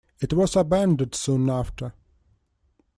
[0.19, 1.93] It was abandoned soon after.